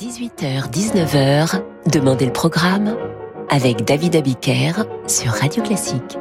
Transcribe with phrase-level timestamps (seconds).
[0.00, 1.62] 18h-19h,
[1.92, 2.96] Demandez le programme
[3.50, 4.72] avec David Abiker
[5.06, 6.16] sur Radio Classique.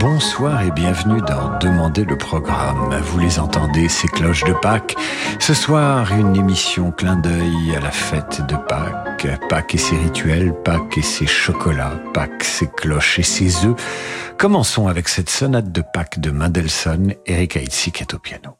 [0.00, 3.00] Bonsoir et bienvenue dans Demandez le programme.
[3.00, 4.96] Vous les entendez, ces cloches de Pâques.
[5.38, 9.28] Ce soir, une émission clin d'œil à la fête de Pâques.
[9.48, 13.76] Pâques et ses rituels, Pâques et ses chocolats, Pâques, ses cloches et ses œufs.
[14.38, 18.58] Commençons avec cette sonate de Pâques de Mendelssohn, Eric Heitzig est au piano.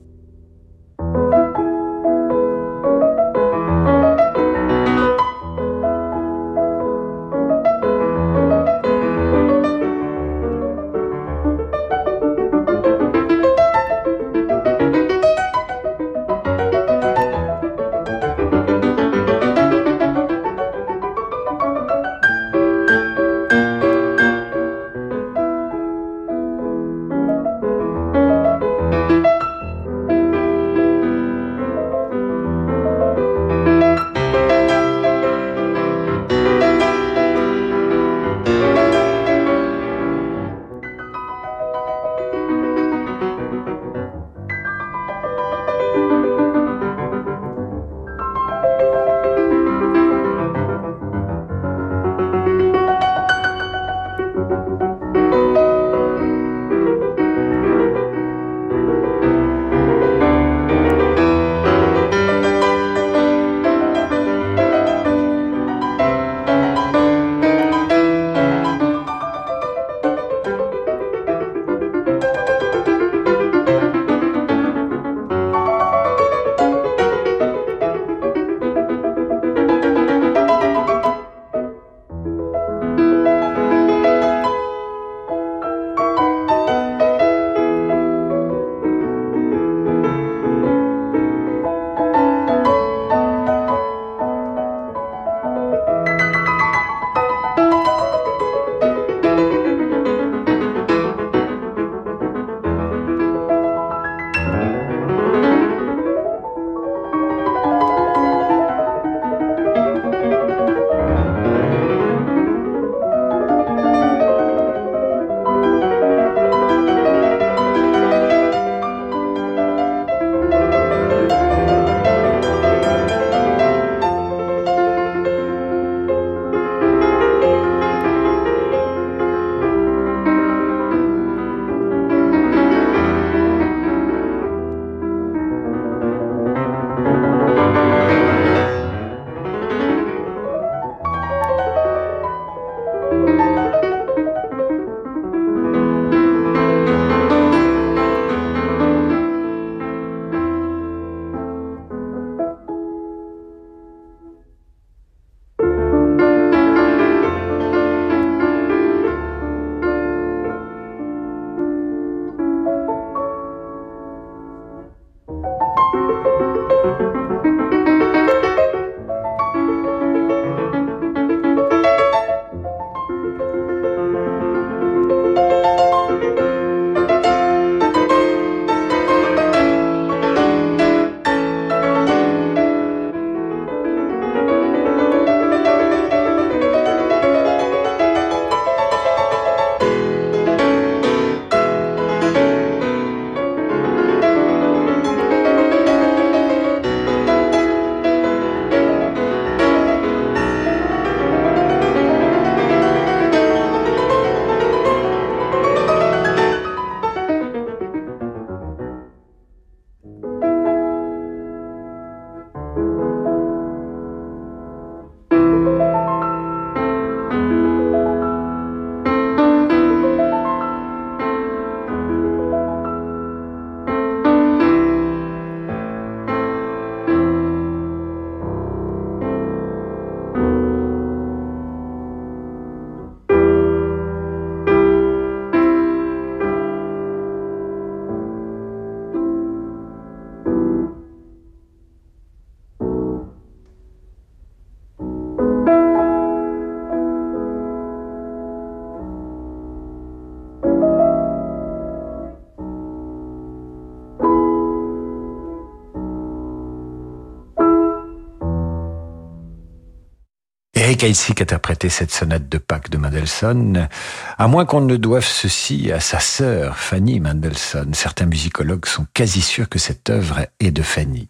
[261.02, 263.88] Heitsik interprétait cette sonate de Pâques de Mendelssohn,
[264.36, 267.94] à moins qu'on ne doive ceci à sa sœur, Fanny Mendelssohn.
[267.94, 271.28] Certains musicologues sont quasi sûrs que cette œuvre est de Fanny.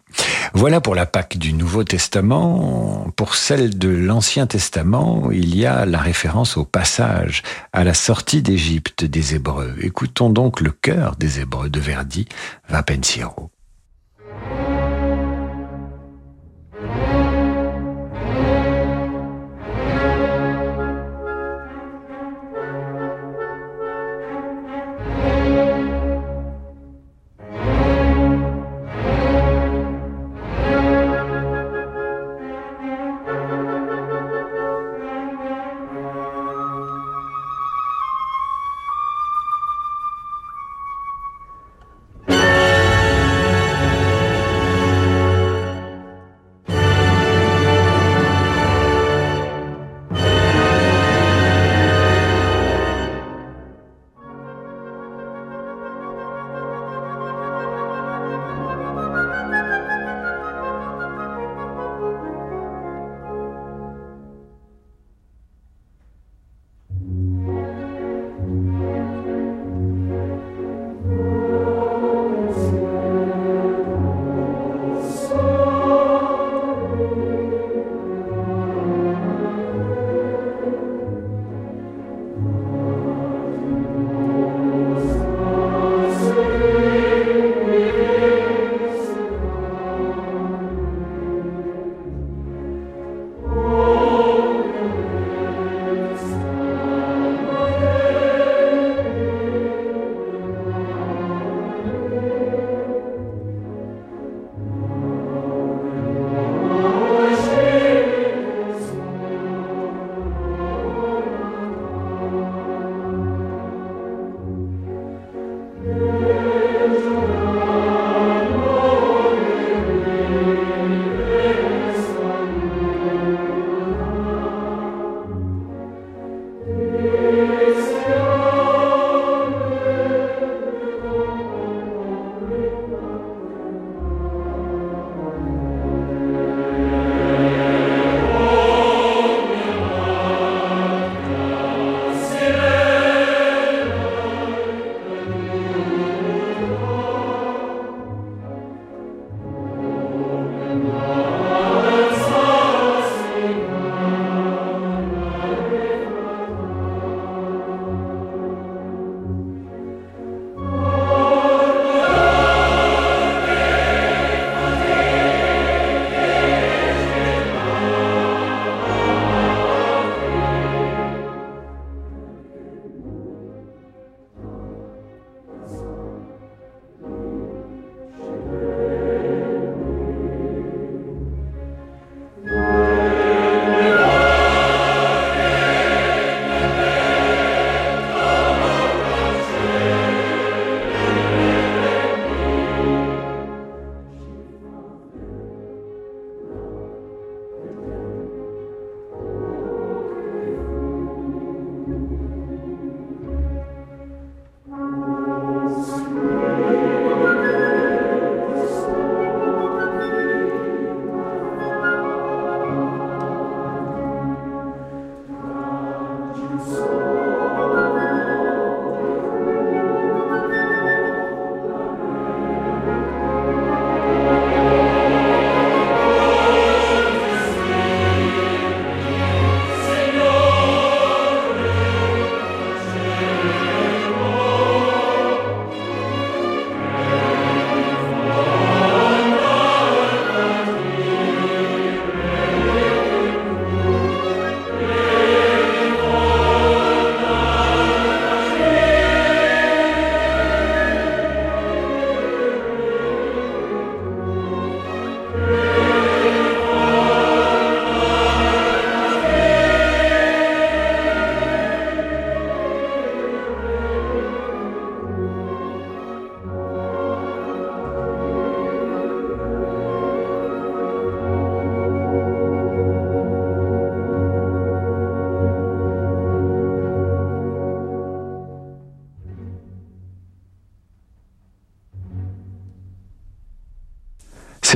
[0.53, 3.07] Voilà pour la Pâque du Nouveau Testament.
[3.15, 8.41] Pour celle de l'Ancien Testament, il y a la référence au passage à la sortie
[8.41, 9.75] d'Égypte des Hébreux.
[9.81, 12.27] Écoutons donc le cœur des Hébreux de Verdi,
[12.69, 12.83] Va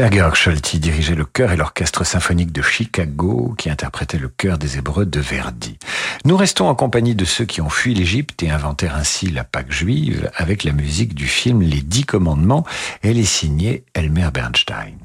[0.03, 4.77] Sergei Scholti dirigeait le chœur et l'orchestre symphonique de Chicago qui interprétait le chœur des
[4.77, 5.77] Hébreux de Verdi.
[6.25, 9.71] Nous restons en compagnie de ceux qui ont fui l'Égypte et inventèrent ainsi la Pâque
[9.71, 12.65] juive avec la musique du film Les Dix Commandements.
[13.01, 14.97] Elle est signée Elmer Bernstein.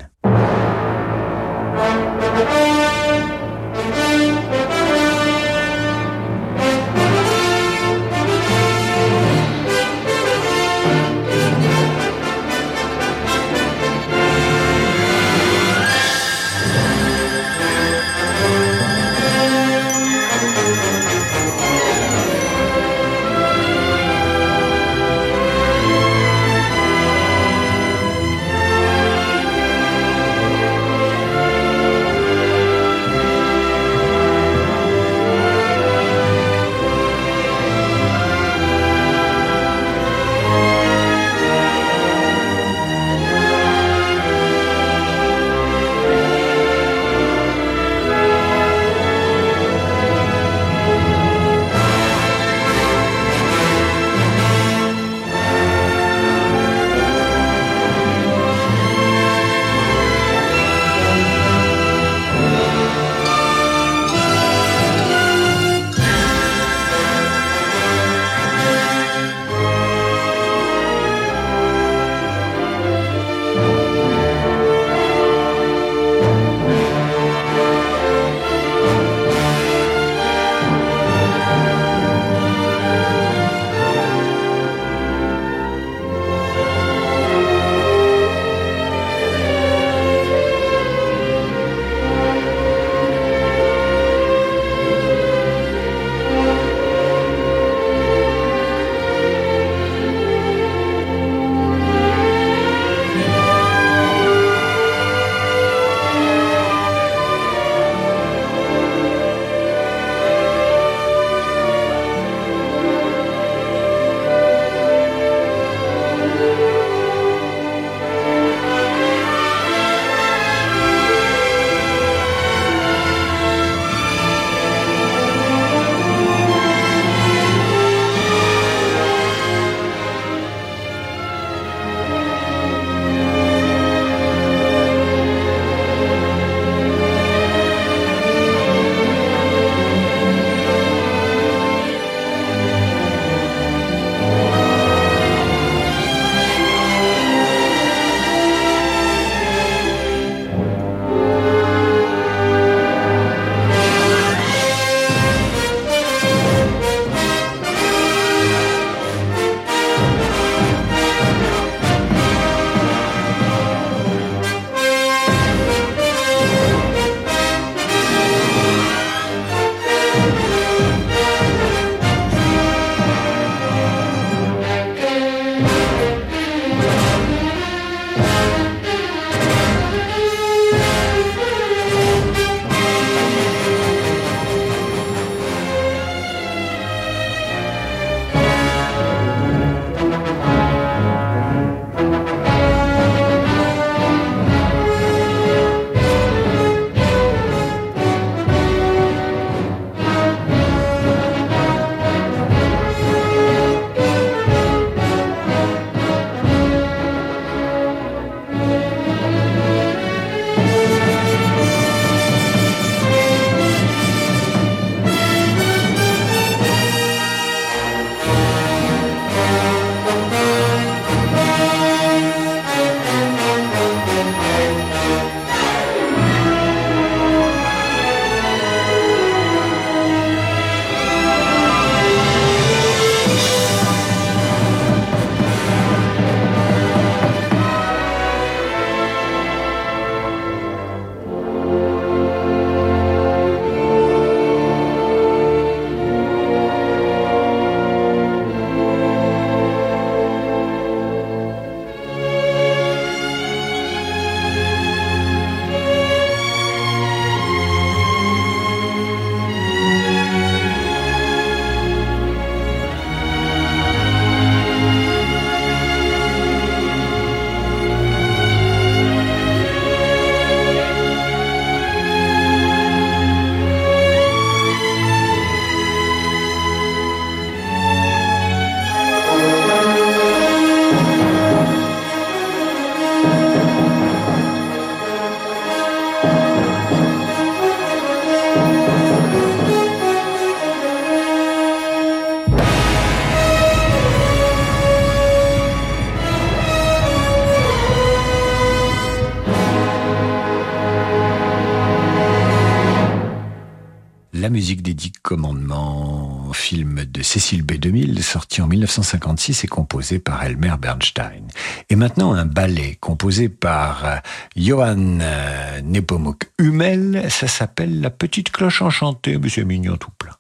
[306.69, 311.47] Film de Cécile B2000, sorti en 1956 et composé par Elmer Bernstein.
[311.89, 314.17] Et maintenant un ballet composé par euh,
[314.55, 320.35] Johann euh, Nepomuk Hummel, ça s'appelle La Petite Cloche Enchantée, monsieur mignon tout plein.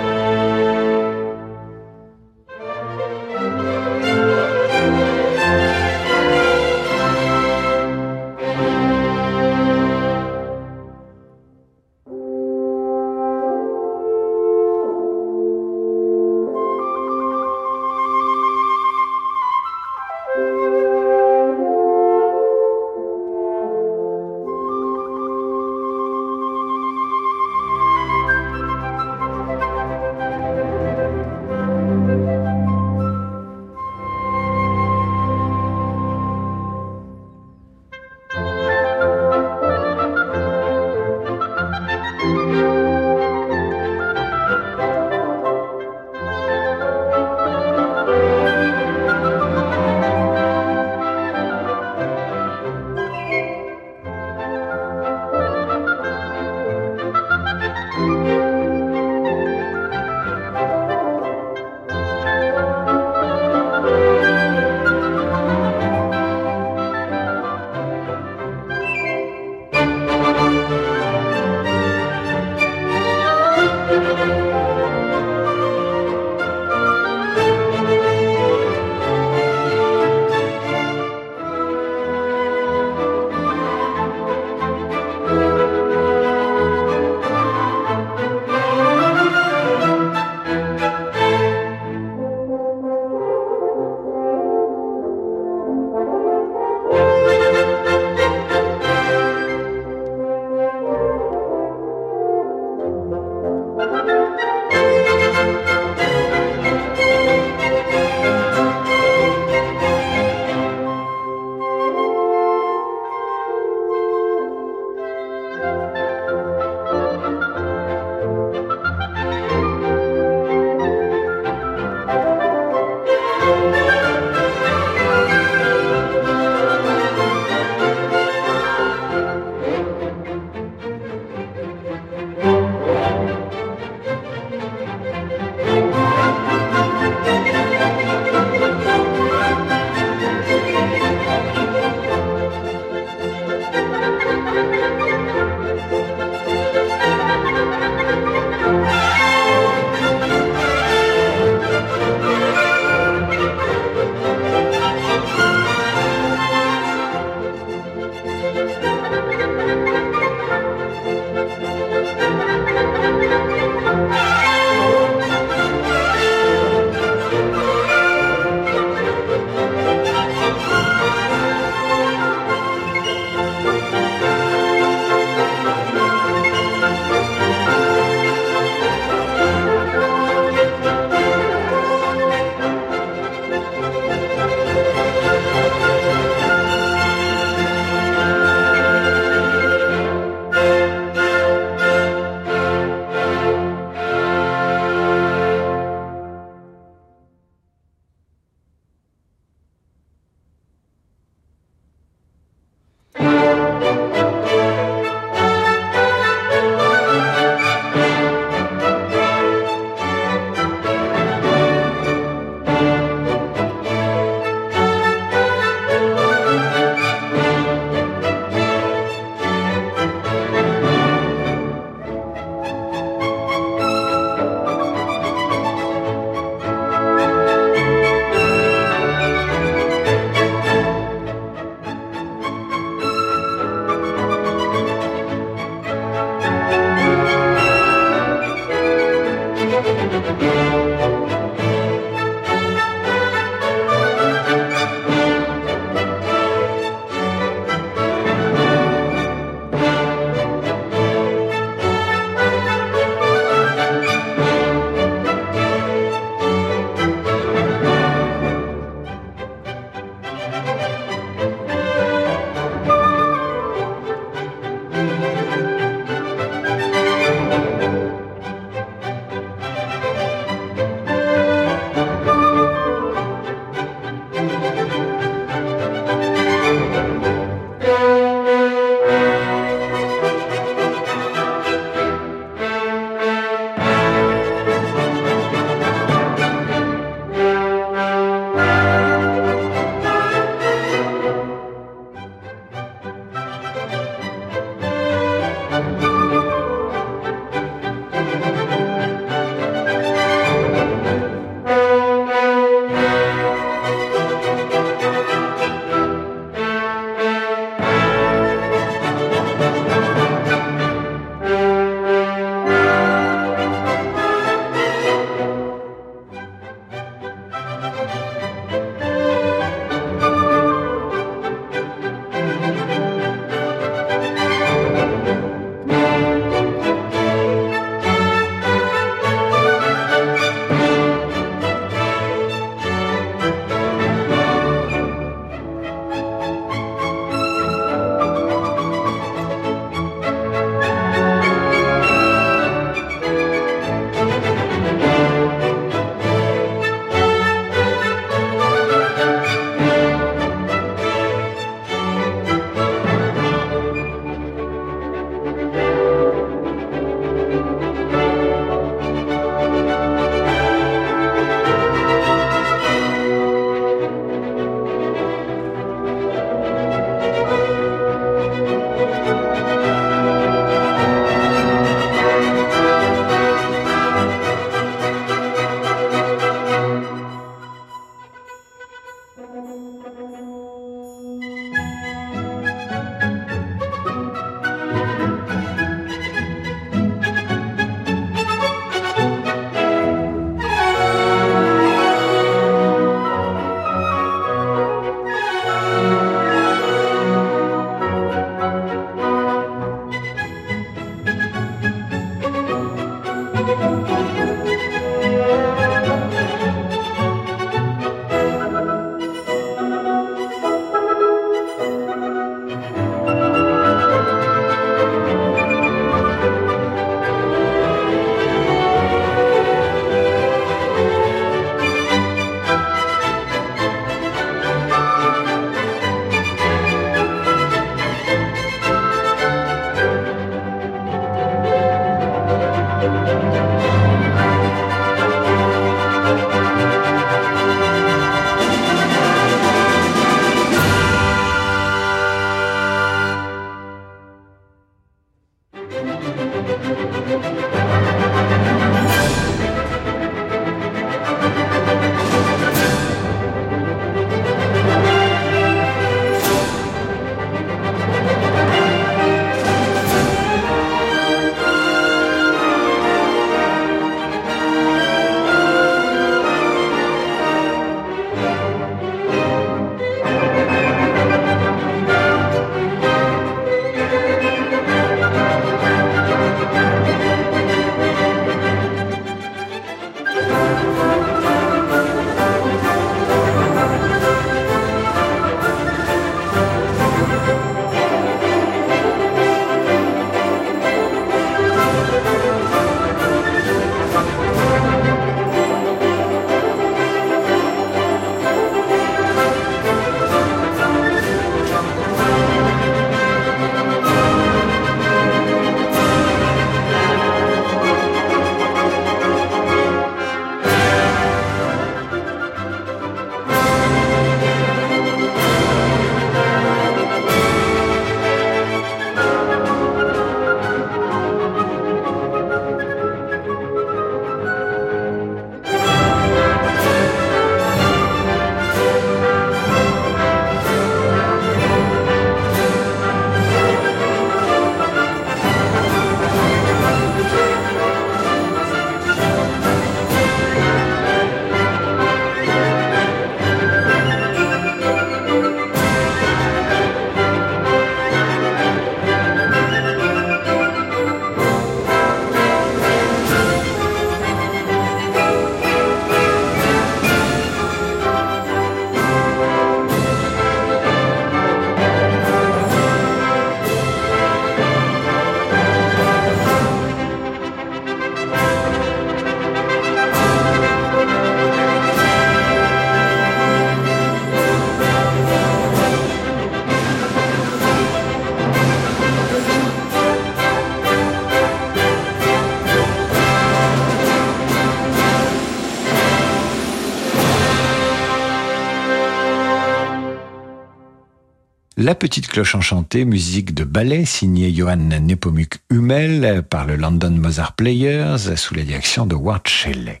[591.84, 597.52] La petite cloche enchantée, musique de ballet signée Johann Nepomuk Hummel par le London Mozart
[597.52, 600.00] Players sous la direction de Ward Shelley.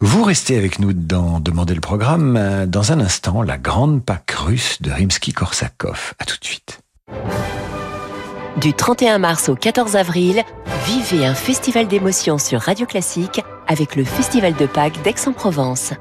[0.00, 2.66] Vous restez avec nous dans Demander le programme.
[2.66, 6.14] Dans un instant, la grande Pâque russe de Rimsky-Korsakov.
[6.18, 6.80] À tout de suite.
[8.56, 10.42] Du 31 mars au 14 avril,
[10.86, 15.92] vivez un festival d'émotions sur Radio Classique avec le Festival de Pâques d'Aix-en-Provence.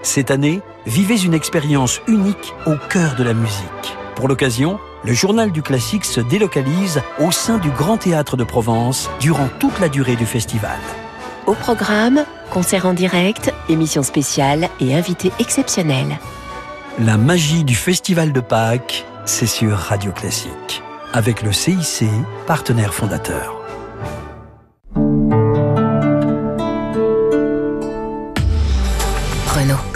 [0.00, 3.98] Cette année, vivez une expérience unique au cœur de la musique.
[4.20, 9.08] Pour l'occasion, le journal du classique se délocalise au sein du Grand Théâtre de Provence
[9.18, 10.78] durant toute la durée du festival.
[11.46, 16.18] Au programme, concerts en direct, émissions spéciales et invités exceptionnels.
[16.98, 20.82] La magie du Festival de Pâques, c'est sur Radio Classique,
[21.14, 22.04] avec le CIC,
[22.46, 23.59] partenaire fondateur.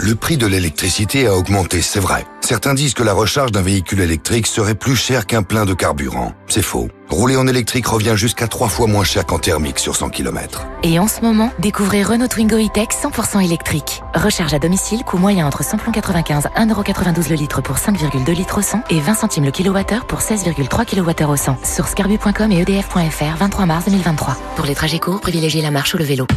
[0.05, 2.27] Le prix de l'électricité a augmenté, c'est vrai.
[2.41, 6.33] Certains disent que la recharge d'un véhicule électrique serait plus cher qu'un plein de carburant.
[6.47, 6.89] C'est faux.
[7.09, 10.67] Rouler en électrique revient jusqu'à trois fois moins cher qu'en thermique sur 100 km.
[10.83, 14.03] Et en ce moment, découvrez Renault Twingo e-Tech 100% électrique.
[14.13, 18.61] Recharge à domicile, coût moyen entre 100 95, 1,92€ le litre pour 5,2 litres au
[18.61, 21.57] 100 et 20 centimes le kilowattheure pour 16,3 kWh au 100.
[21.63, 24.37] Sur scarbu.com et edf.fr, 23 mars 2023.
[24.55, 26.27] Pour les trajets courts, privilégiez la marche ou le vélo.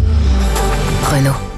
[1.13, 1.58] Renault.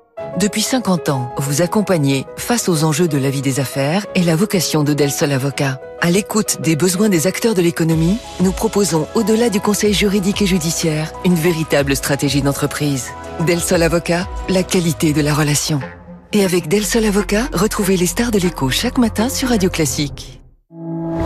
[0.39, 4.35] Depuis 50 ans, vous accompagnez face aux enjeux de la vie des affaires et la
[4.35, 5.79] vocation de Del Sol Avocat.
[5.99, 10.47] À l'écoute des besoins des acteurs de l'économie, nous proposons, au-delà du conseil juridique et
[10.47, 13.09] judiciaire, une véritable stratégie d'entreprise.
[13.45, 15.79] Del Sol Avocat, la qualité de la relation.
[16.33, 20.41] Et avec Del Sol Avocat, retrouvez les stars de l'écho chaque matin sur Radio Classique.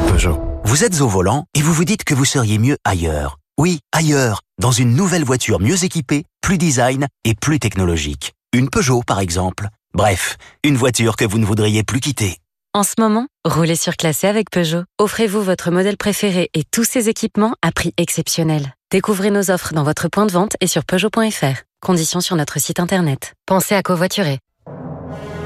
[0.07, 0.39] Peugeot.
[0.63, 3.37] Vous êtes au volant et vous vous dites que vous seriez mieux ailleurs.
[3.57, 8.33] Oui, ailleurs, dans une nouvelle voiture mieux équipée, plus design et plus technologique.
[8.55, 9.67] Une Peugeot, par exemple.
[9.93, 12.37] Bref, une voiture que vous ne voudriez plus quitter.
[12.73, 14.85] En ce moment, roulez sur classé avec Peugeot.
[14.97, 18.73] Offrez-vous votre modèle préféré et tous ses équipements à prix exceptionnel.
[18.91, 21.63] Découvrez nos offres dans votre point de vente et sur Peugeot.fr.
[21.81, 23.33] Conditions sur notre site internet.
[23.45, 24.39] Pensez à covoiturer.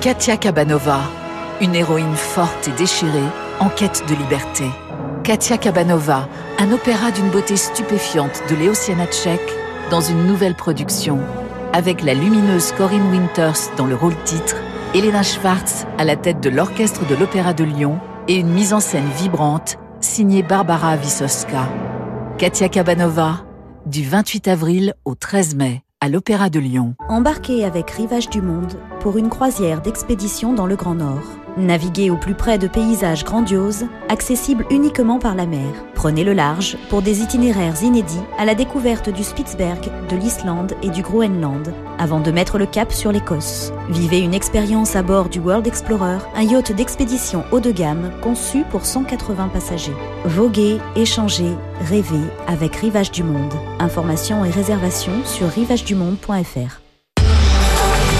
[0.01, 1.01] Katia Kabanova,
[1.61, 3.27] une héroïne forte et déchirée,
[3.59, 4.65] en quête de liberté.
[5.23, 9.51] Katia Kabanova, un opéra d'une beauté stupéfiante de Léo Tchèque
[9.89, 11.17] dans une nouvelle production
[11.73, 14.55] avec la lumineuse Corinne Winters dans le rôle titre,
[14.95, 18.79] Elena Schwartz à la tête de l'Orchestre de l'Opéra de Lyon et une mise en
[18.79, 21.69] scène vibrante signée Barbara Wisoska.
[22.37, 23.43] Katia Kabanova,
[23.85, 26.95] du 28 avril au 13 mai à l'Opéra de Lyon.
[27.09, 31.38] Embarquez avec Rivage du Monde pour une croisière d'expédition dans le Grand Nord.
[31.57, 35.67] Naviguez au plus près de paysages grandioses, accessibles uniquement par la mer.
[35.95, 40.89] Prenez le large pour des itinéraires inédits à la découverte du Spitzberg, de l'Islande et
[40.89, 43.73] du Groenland, avant de mettre le cap sur l'Écosse.
[43.89, 48.63] Vivez une expérience à bord du World Explorer, un yacht d'expédition haut de gamme conçu
[48.69, 49.95] pour 180 passagers.
[50.25, 53.53] Voguez, échangez, rêvez avec Rivage du Monde.
[53.79, 56.78] Informations et réservations sur rivagedumonde.fr.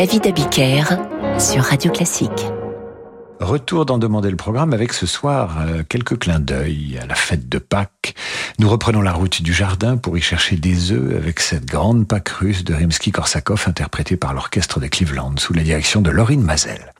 [0.00, 0.84] David Abiker
[1.38, 2.46] sur Radio Classique.
[3.38, 7.50] Retour d'en demander le programme avec ce soir euh, quelques clins d'œil à la fête
[7.50, 8.14] de Pâques.
[8.58, 12.30] Nous reprenons la route du jardin pour y chercher des œufs avec cette grande Pâques
[12.30, 16.94] russe de Rimsky-Korsakov interprétée par l'orchestre de Cleveland sous la direction de Laurine Mazel.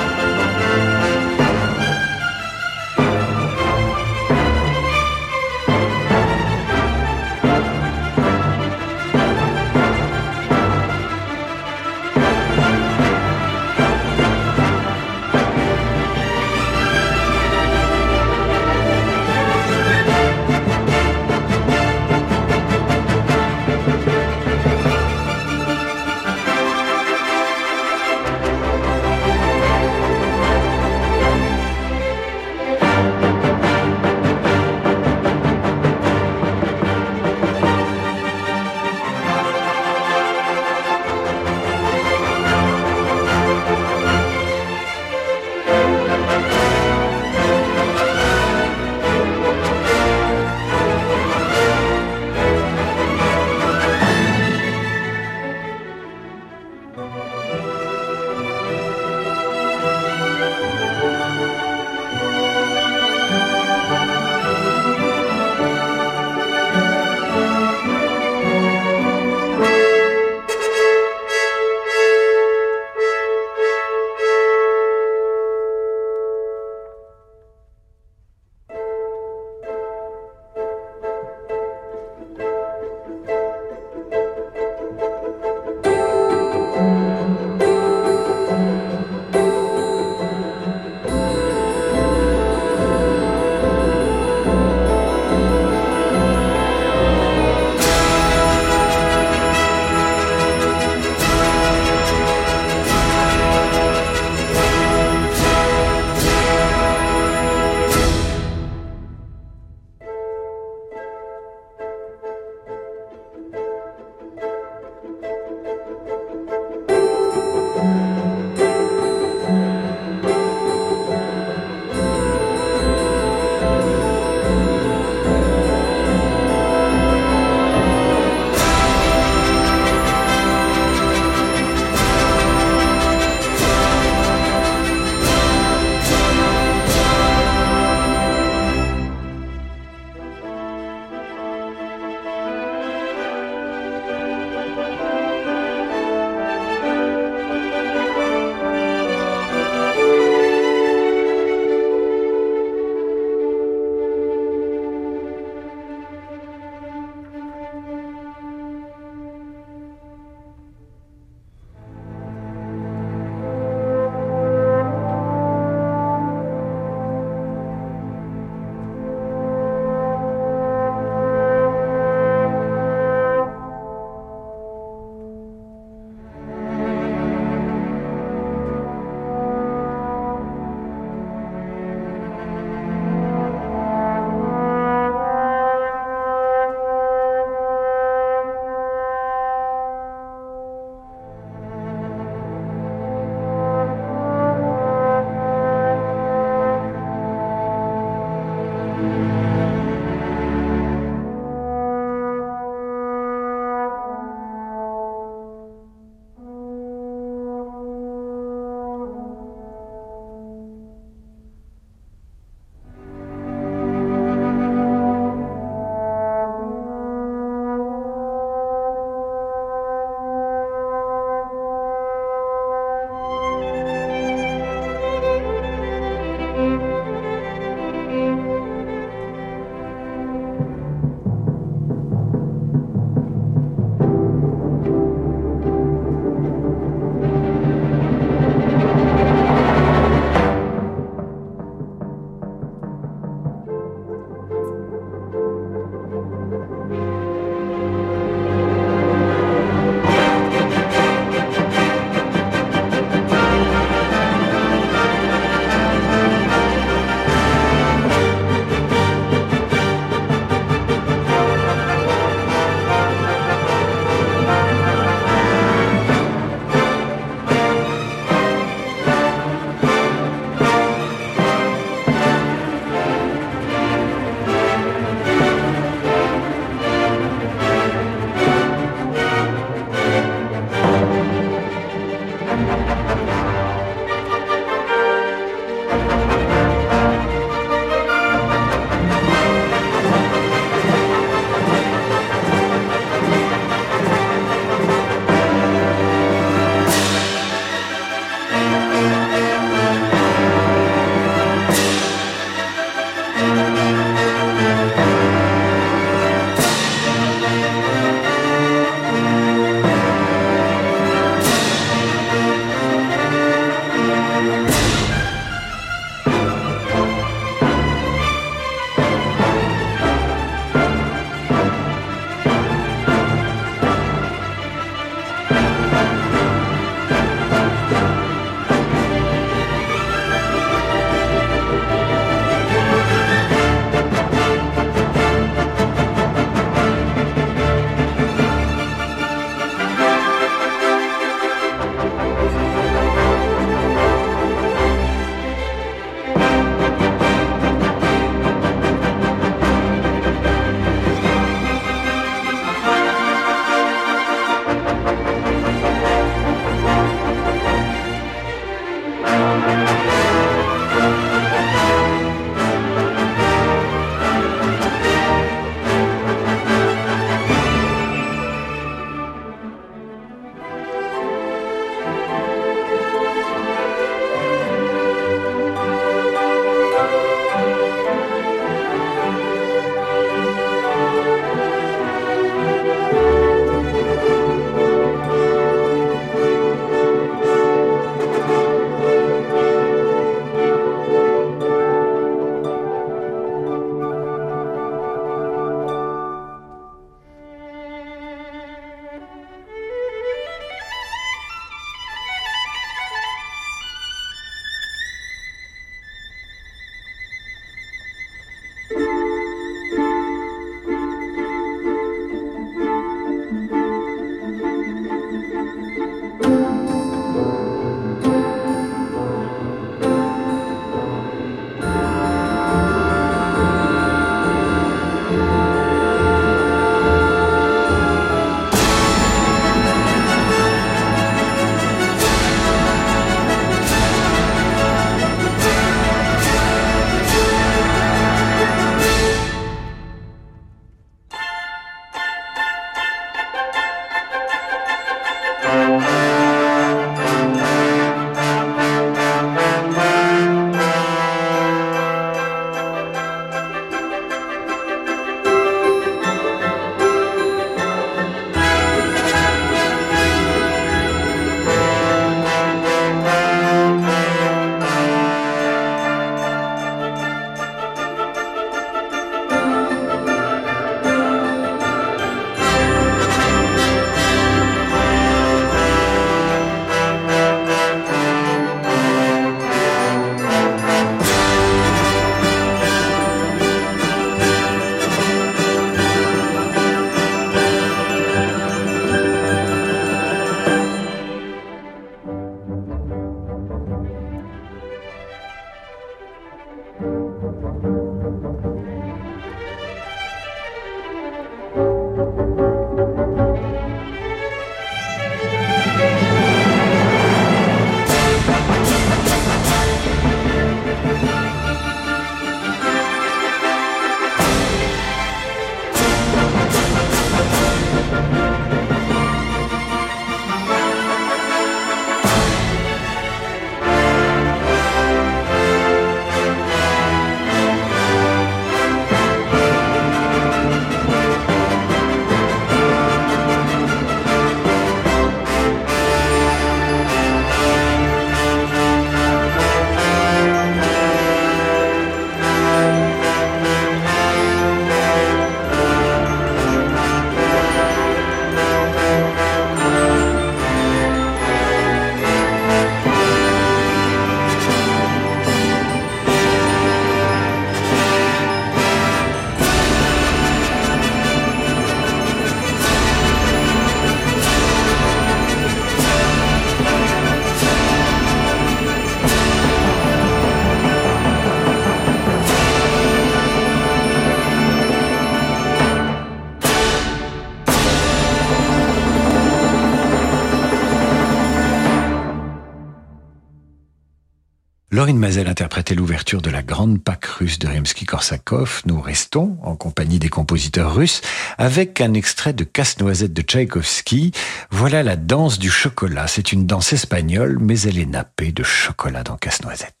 [585.11, 588.83] Laurine Mazel interprétait l'ouverture de la Grande Pâque russe de Rimsky-Korsakov.
[588.85, 591.19] Nous restons en compagnie des compositeurs russes
[591.57, 594.31] avec un extrait de Casse-Noisette de Tchaïkovski.
[594.69, 596.27] Voilà la danse du chocolat.
[596.27, 600.00] C'est une danse espagnole, mais elle est nappée de chocolat dans Casse-Noisette.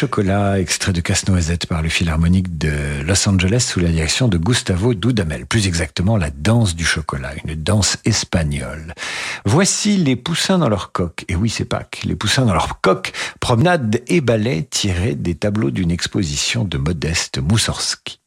[0.00, 4.94] Chocolat, extrait de Casse-Noisette par le Philharmonique de Los Angeles sous la direction de Gustavo
[4.94, 5.44] Dudamel.
[5.44, 8.94] Plus exactement, la danse du chocolat, une danse espagnole.
[9.44, 11.26] Voici les poussins dans leur coque.
[11.28, 12.00] Et oui, c'est Pâques.
[12.04, 17.38] Les poussins dans leur coque, promenade et ballet tirés des tableaux d'une exposition de Modeste
[17.38, 18.19] Moussorski.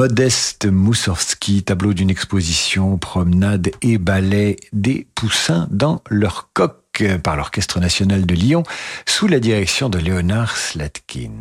[0.00, 7.80] Modeste Moussorski, tableau d'une exposition, promenade et ballet des poussins dans leur coque par l'Orchestre
[7.80, 8.62] national de Lyon
[9.04, 11.32] sous la direction de Léonard Slatkin.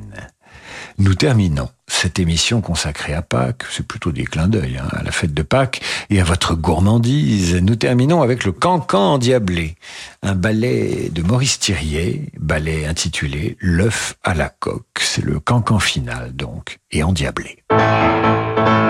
[0.98, 5.12] Nous terminons cette émission consacrée à Pâques, c'est plutôt des clins d'œil hein, à la
[5.12, 7.56] fête de Pâques et à votre gourmandise.
[7.56, 9.76] Nous terminons avec le Cancan endiablé,
[10.22, 15.00] un ballet de Maurice Thirier, ballet intitulé L'œuf à la coque.
[15.00, 17.64] C'est le Cancan final donc, et endiablé.
[18.60, 18.89] Extrait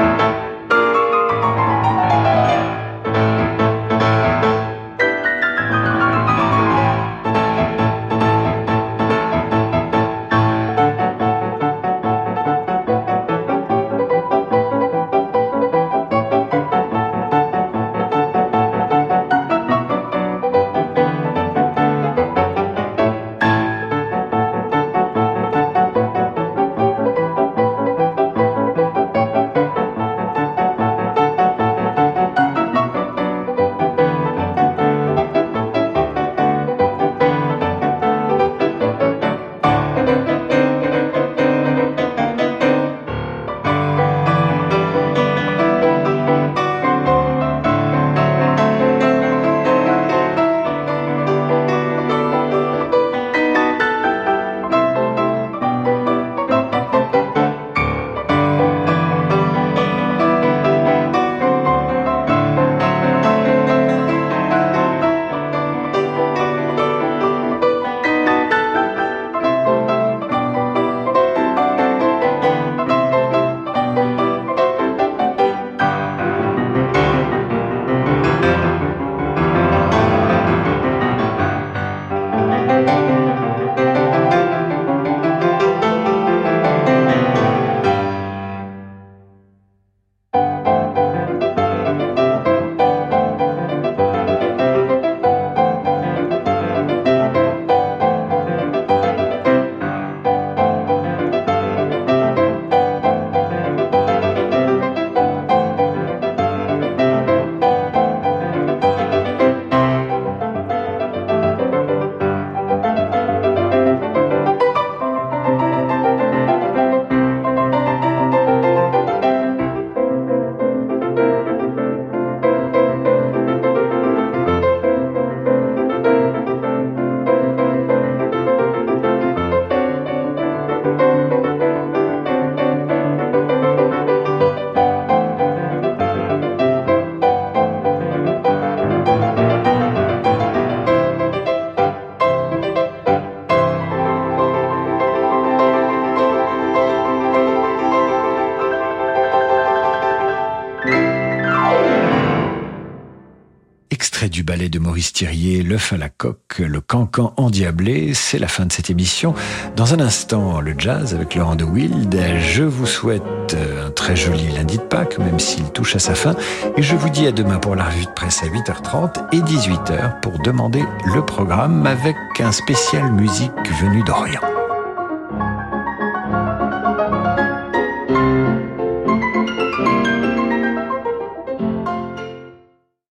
[158.22, 159.34] C'est la fin de cette émission.
[159.76, 162.15] Dans un instant, le jazz avec Laurent de Wild.
[162.39, 166.36] Je vous souhaite un très joli lundi de Pâques, même s'il touche à sa fin.
[166.78, 170.20] Et je vous dis à demain pour la revue de presse à 8h30 et 18h
[170.22, 173.51] pour demander le programme avec un spécial musique
[173.82, 174.49] venu d'Orient.